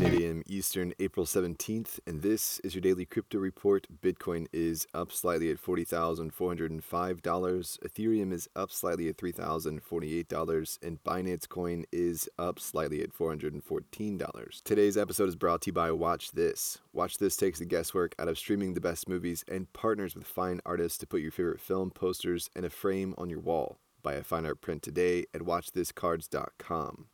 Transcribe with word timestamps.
It's 0.00 0.14
8 0.14 0.22
a.m. 0.22 0.44
Eastern, 0.46 0.94
April 1.00 1.26
17th, 1.26 1.98
and 2.06 2.22
this 2.22 2.60
is 2.60 2.72
your 2.72 2.82
daily 2.82 3.04
crypto 3.04 3.38
report. 3.38 3.88
Bitcoin 4.00 4.46
is 4.52 4.86
up 4.94 5.10
slightly 5.10 5.50
at 5.50 5.60
$40,405. 5.60 6.80
Ethereum 7.20 8.32
is 8.32 8.48
up 8.54 8.70
slightly 8.70 9.08
at 9.08 9.16
$3,048, 9.16 10.78
and 10.84 11.02
Binance 11.02 11.48
Coin 11.48 11.84
is 11.90 12.28
up 12.38 12.60
slightly 12.60 13.02
at 13.02 13.12
$414. 13.12 14.62
Today's 14.62 14.96
episode 14.96 15.30
is 15.30 15.34
brought 15.34 15.62
to 15.62 15.70
you 15.70 15.72
by 15.72 15.90
Watch 15.90 16.30
This. 16.30 16.78
Watch 16.92 17.18
This 17.18 17.36
takes 17.36 17.58
the 17.58 17.64
guesswork 17.64 18.14
out 18.20 18.28
of 18.28 18.38
streaming 18.38 18.74
the 18.74 18.80
best 18.80 19.08
movies 19.08 19.44
and 19.48 19.72
partners 19.72 20.14
with 20.14 20.28
fine 20.28 20.60
artists 20.64 20.98
to 20.98 21.08
put 21.08 21.22
your 21.22 21.32
favorite 21.32 21.60
film 21.60 21.90
posters 21.90 22.50
in 22.54 22.64
a 22.64 22.70
frame 22.70 23.16
on 23.18 23.28
your 23.28 23.40
wall. 23.40 23.80
Buy 24.04 24.12
a 24.12 24.22
fine 24.22 24.46
art 24.46 24.60
print 24.60 24.84
today 24.84 25.24
at 25.34 25.40
watchthiscards.com. 25.40 27.06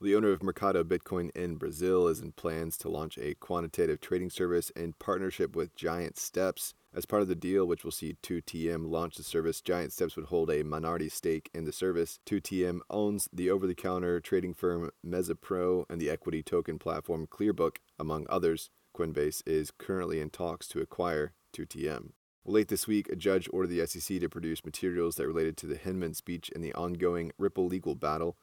The 0.00 0.14
owner 0.14 0.30
of 0.30 0.44
Mercado 0.44 0.84
Bitcoin 0.84 1.34
in 1.34 1.56
Brazil 1.56 2.06
is 2.06 2.20
in 2.20 2.30
plans 2.30 2.76
to 2.78 2.88
launch 2.88 3.18
a 3.18 3.34
quantitative 3.34 4.00
trading 4.00 4.30
service 4.30 4.70
in 4.70 4.92
partnership 4.92 5.56
with 5.56 5.74
Giant 5.74 6.16
Steps. 6.16 6.72
As 6.94 7.04
part 7.04 7.22
of 7.22 7.26
the 7.26 7.34
deal, 7.34 7.66
which 7.66 7.82
will 7.82 7.90
see 7.90 8.16
2TM 8.22 8.88
launch 8.88 9.16
the 9.16 9.24
service, 9.24 9.60
Giant 9.60 9.92
Steps 9.92 10.14
would 10.14 10.26
hold 10.26 10.52
a 10.52 10.62
minority 10.62 11.08
stake 11.08 11.50
in 11.52 11.64
the 11.64 11.72
service. 11.72 12.20
2TM 12.26 12.78
owns 12.88 13.28
the 13.32 13.50
over 13.50 13.66
the 13.66 13.74
counter 13.74 14.20
trading 14.20 14.54
firm 14.54 14.88
Mezapro 15.04 15.84
and 15.90 16.00
the 16.00 16.10
equity 16.10 16.44
token 16.44 16.78
platform 16.78 17.26
Clearbook, 17.26 17.78
among 17.98 18.24
others. 18.30 18.70
Coinbase 18.96 19.42
is 19.46 19.72
currently 19.72 20.20
in 20.20 20.30
talks 20.30 20.68
to 20.68 20.80
acquire 20.80 21.32
2TM. 21.52 22.10
Late 22.44 22.68
this 22.68 22.86
week, 22.86 23.08
a 23.08 23.16
judge 23.16 23.48
ordered 23.52 23.70
the 23.70 23.84
SEC 23.84 24.20
to 24.20 24.28
produce 24.28 24.64
materials 24.64 25.16
that 25.16 25.26
related 25.26 25.56
to 25.56 25.66
the 25.66 25.76
Hinman 25.76 26.14
speech 26.14 26.50
in 26.50 26.62
the 26.62 26.72
ongoing 26.74 27.32
Ripple 27.36 27.66
legal 27.66 27.96
battle. 27.96 28.36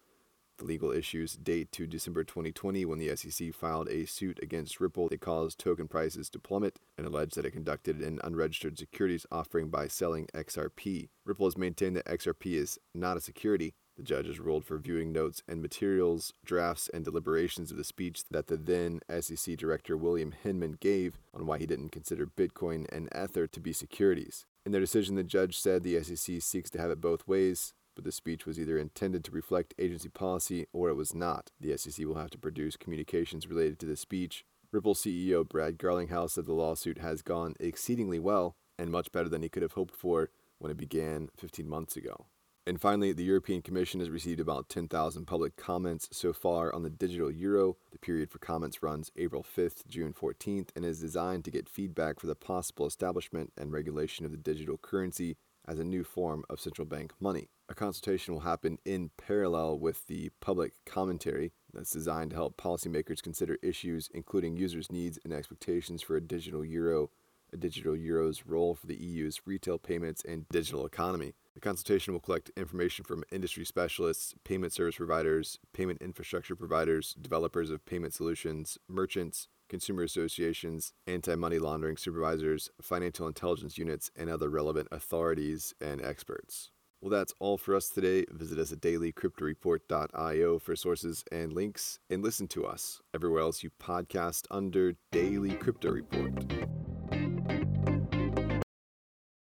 The 0.57 0.65
legal 0.65 0.91
issues 0.91 1.33
date 1.35 1.73
to 1.73 1.85
December 1.85 2.23
2020 2.23 2.85
when 2.85 2.97
the 2.97 3.13
SEC 3.17 3.53
filed 3.53 3.89
a 3.89 4.05
suit 4.05 4.39
against 4.41 4.79
Ripple 4.79 5.09
that 5.09 5.19
caused 5.19 5.59
token 5.59 5.89
prices 5.89 6.29
to 6.29 6.39
plummet 6.39 6.79
and 6.97 7.05
alleged 7.05 7.35
that 7.35 7.45
it 7.45 7.51
conducted 7.51 7.99
an 7.99 8.21
unregistered 8.23 8.77
securities 8.77 9.25
offering 9.29 9.67
by 9.67 9.89
selling 9.89 10.27
XRP. 10.33 11.09
Ripple 11.25 11.47
has 11.47 11.57
maintained 11.57 11.97
that 11.97 12.05
XRP 12.05 12.53
is 12.53 12.79
not 12.93 13.17
a 13.17 13.21
security. 13.21 13.73
The 13.97 14.03
judge 14.03 14.27
has 14.27 14.39
ruled 14.39 14.63
for 14.63 14.77
viewing 14.77 15.11
notes 15.11 15.43
and 15.45 15.61
materials, 15.61 16.33
drafts, 16.45 16.89
and 16.93 17.03
deliberations 17.03 17.71
of 17.71 17.77
the 17.77 17.83
speech 17.83 18.23
that 18.31 18.47
the 18.47 18.55
then 18.55 19.01
SEC 19.19 19.57
Director 19.57 19.97
William 19.97 20.31
Hinman 20.31 20.77
gave 20.79 21.17
on 21.33 21.45
why 21.45 21.57
he 21.57 21.65
didn't 21.65 21.89
consider 21.89 22.25
Bitcoin 22.25 22.85
and 22.93 23.09
Ether 23.13 23.47
to 23.47 23.59
be 23.59 23.73
securities. 23.73 24.45
In 24.65 24.71
their 24.71 24.81
decision, 24.81 25.15
the 25.15 25.23
judge 25.23 25.59
said 25.59 25.83
the 25.83 26.01
SEC 26.01 26.41
seeks 26.41 26.69
to 26.69 26.79
have 26.79 26.91
it 26.91 27.01
both 27.01 27.27
ways 27.27 27.73
but 27.95 28.03
the 28.03 28.11
speech 28.11 28.45
was 28.45 28.59
either 28.59 28.77
intended 28.77 29.23
to 29.23 29.31
reflect 29.31 29.73
agency 29.79 30.09
policy 30.09 30.67
or 30.73 30.89
it 30.89 30.95
was 30.95 31.15
not. 31.15 31.51
The 31.59 31.77
SEC 31.77 32.05
will 32.05 32.15
have 32.15 32.29
to 32.31 32.37
produce 32.37 32.77
communications 32.77 33.47
related 33.47 33.79
to 33.79 33.85
the 33.85 33.95
speech. 33.95 34.45
Ripple 34.71 34.95
CEO 34.95 35.47
Brad 35.47 35.77
Garlinghouse 35.77 36.31
said 36.31 36.45
the 36.45 36.53
lawsuit 36.53 36.97
has 36.97 37.21
gone 37.21 37.55
exceedingly 37.59 38.19
well 38.19 38.55
and 38.77 38.91
much 38.91 39.11
better 39.11 39.29
than 39.29 39.41
he 39.41 39.49
could 39.49 39.63
have 39.63 39.73
hoped 39.73 39.95
for 39.95 40.29
when 40.59 40.71
it 40.71 40.77
began 40.77 41.29
15 41.37 41.67
months 41.67 41.95
ago. 41.95 42.27
And 42.67 42.81
finally, 42.81 43.13
the 43.13 43.23
European 43.23 43.61
Commission 43.61 43.99
has 43.99 44.09
received 44.09 44.39
about 44.39 44.69
10,000 44.69 45.25
public 45.25 45.55
comments 45.55 46.09
so 46.11 46.33
far 46.33 46.73
on 46.73 46.81
the 46.81 46.89
digital 46.89 47.31
euro. 47.31 47.77
The 47.91 47.99
period 47.99 48.31
for 48.31 48.39
comments 48.39 48.81
runs 48.81 49.11
April 49.17 49.43
5th, 49.43 49.85
June 49.87 50.13
14th, 50.13 50.69
and 50.75 50.83
is 50.83 50.99
designed 50.99 51.45
to 51.45 51.51
get 51.51 51.69
feedback 51.69 52.19
for 52.19 52.25
the 52.25 52.33
possible 52.33 52.87
establishment 52.87 53.53
and 53.55 53.71
regulation 53.71 54.25
of 54.25 54.31
the 54.31 54.37
digital 54.37 54.79
currency 54.79 55.37
as 55.67 55.79
a 55.79 55.83
new 55.83 56.03
form 56.03 56.43
of 56.49 56.59
central 56.59 56.85
bank 56.85 57.13
money. 57.19 57.49
A 57.67 57.73
consultation 57.73 58.33
will 58.33 58.41
happen 58.41 58.77
in 58.85 59.09
parallel 59.17 59.79
with 59.79 60.05
the 60.07 60.29
public 60.39 60.73
commentary 60.85 61.51
that's 61.73 61.91
designed 61.91 62.31
to 62.31 62.35
help 62.35 62.57
policymakers 62.57 63.21
consider 63.21 63.57
issues 63.63 64.09
including 64.13 64.55
users' 64.57 64.91
needs 64.91 65.19
and 65.23 65.33
expectations 65.33 66.01
for 66.01 66.15
a 66.15 66.21
digital 66.21 66.63
euro, 66.63 67.09
a 67.51 67.57
digital 67.57 67.95
euro's 67.95 68.45
role 68.45 68.75
for 68.75 68.85
the 68.87 68.95
EU's 68.95 69.41
retail 69.45 69.77
payments 69.77 70.23
and 70.23 70.47
digital 70.49 70.85
economy. 70.85 71.33
The 71.55 71.61
consultation 71.61 72.13
will 72.13 72.19
collect 72.19 72.51
information 72.57 73.05
from 73.05 73.23
industry 73.31 73.65
specialists, 73.65 74.35
payment 74.43 74.73
service 74.73 74.97
providers, 74.97 75.57
payment 75.73 76.01
infrastructure 76.01 76.55
providers, 76.55 77.15
developers 77.19 77.71
of 77.71 77.85
payment 77.85 78.13
solutions, 78.13 78.77
merchants, 78.89 79.47
consumer 79.69 80.03
associations, 80.03 80.93
anti 81.07 81.35
money 81.35 81.59
laundering 81.59 81.97
supervisors, 81.97 82.69
financial 82.81 83.27
intelligence 83.27 83.77
units, 83.77 84.11
and 84.15 84.29
other 84.29 84.49
relevant 84.49 84.87
authorities 84.91 85.73
and 85.81 86.01
experts. 86.01 86.71
Well, 87.01 87.11
that's 87.11 87.33
all 87.39 87.57
for 87.57 87.75
us 87.75 87.89
today. 87.89 88.25
Visit 88.31 88.57
us 88.57 88.71
at 88.71 88.79
dailycryptoreport.io 88.79 90.59
for 90.59 90.75
sources 90.75 91.23
and 91.31 91.53
links, 91.53 91.99
and 92.09 92.23
listen 92.23 92.47
to 92.47 92.65
us 92.65 93.01
everywhere 93.13 93.41
else 93.41 93.63
you 93.63 93.69
podcast 93.81 94.45
under 94.49 94.95
Daily 95.11 95.51
Crypto 95.51 95.91
Report. 95.91 96.31